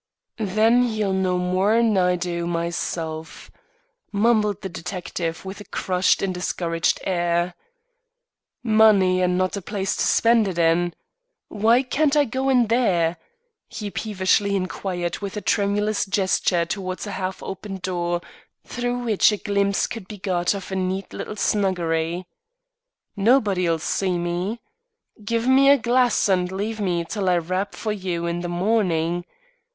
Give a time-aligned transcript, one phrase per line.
[0.39, 3.51] "Then, he'll know mor'n I do myself,"
[4.11, 7.53] mumbled the detective, with a crushed and discouraged air.
[8.63, 10.95] "Money and not a place to spend it in!
[11.49, 13.17] Why can't I go in there?"
[13.67, 18.21] he peevishly inquired with a tremulous gesture towards a half open door
[18.65, 22.25] through which a glimpse could be got of a neat little snuggery.
[23.15, 24.61] "Nobody'll see me.
[25.23, 29.25] Give me a glass and leave me till I rap for you in the morning.